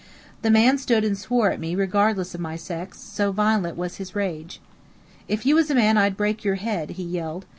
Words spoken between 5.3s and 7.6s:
you was a man I'd break your head," he yelled.